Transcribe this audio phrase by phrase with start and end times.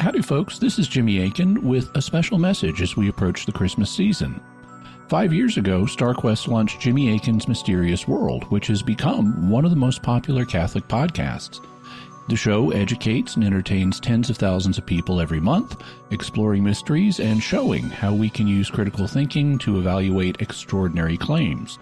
[0.00, 0.58] Howdy, folks.
[0.58, 4.40] This is Jimmy Akin with a special message as we approach the Christmas season.
[5.10, 9.76] Five years ago, StarQuest launched Jimmy Akin's Mysterious World, which has become one of the
[9.76, 11.62] most popular Catholic podcasts.
[12.30, 15.76] The show educates and entertains tens of thousands of people every month,
[16.10, 21.78] exploring mysteries and showing how we can use critical thinking to evaluate extraordinary claims.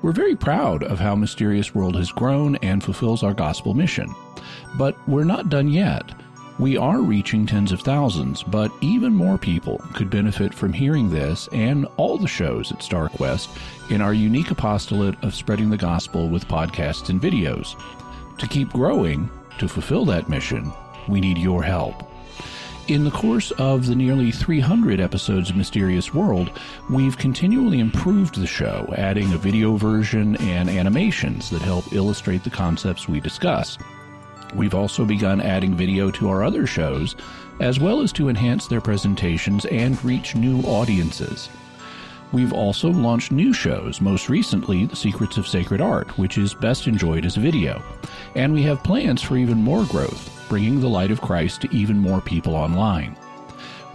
[0.00, 4.14] We're very proud of how Mysterious World has grown and fulfills our gospel mission.
[4.78, 6.10] But we're not done yet.
[6.58, 11.48] We are reaching tens of thousands, but even more people could benefit from hearing this
[11.52, 16.48] and all the shows at StarQuest in our unique apostolate of spreading the gospel with
[16.48, 17.80] podcasts and videos.
[18.38, 20.72] To keep growing, to fulfill that mission,
[21.06, 22.02] we need your help.
[22.88, 26.50] In the course of the nearly 300 episodes of Mysterious World,
[26.90, 32.50] we've continually improved the show, adding a video version and animations that help illustrate the
[32.50, 33.78] concepts we discuss.
[34.54, 37.16] We've also begun adding video to our other shows,
[37.60, 41.48] as well as to enhance their presentations and reach new audiences.
[42.30, 46.86] We've also launched new shows, most recently The Secrets of Sacred Art, which is best
[46.86, 47.82] enjoyed as video.
[48.34, 51.98] And we have plans for even more growth, bringing the light of Christ to even
[51.98, 53.16] more people online.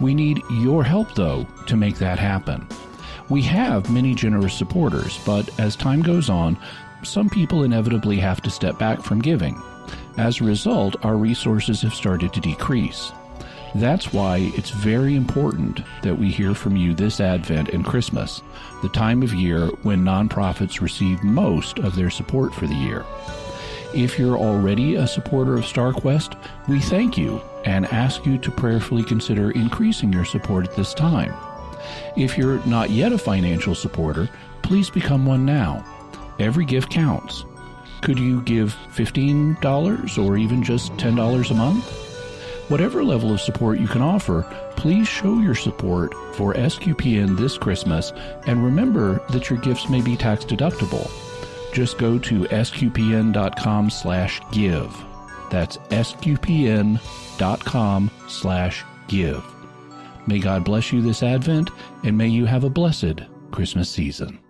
[0.00, 2.66] We need your help, though, to make that happen.
[3.28, 6.58] We have many generous supporters, but as time goes on,
[7.04, 9.60] some people inevitably have to step back from giving.
[10.16, 13.12] As a result, our resources have started to decrease.
[13.74, 18.40] That's why it's very important that we hear from you this Advent and Christmas,
[18.82, 23.04] the time of year when nonprofits receive most of their support for the year.
[23.92, 26.36] If you're already a supporter of StarQuest,
[26.68, 31.34] we thank you and ask you to prayerfully consider increasing your support at this time.
[32.16, 34.28] If you're not yet a financial supporter,
[34.62, 35.84] please become one now.
[36.38, 37.44] Every gift counts.
[38.02, 42.04] Could you give $15 or even just $10 a month?
[42.68, 44.42] Whatever level of support you can offer,
[44.76, 48.12] please show your support for SQPN this Christmas
[48.46, 51.10] and remember that your gifts may be tax deductible.
[51.74, 55.04] Just go to sqpn.com slash give.
[55.50, 57.00] That's sqpn.com
[58.28, 59.44] slash give.
[60.26, 61.70] May God bless you this Advent
[62.02, 63.20] and may you have a blessed
[63.50, 64.40] Christmas season.